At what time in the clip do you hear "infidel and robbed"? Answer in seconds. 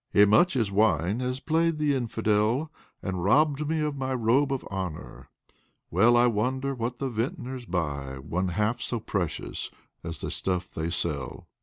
1.93-3.69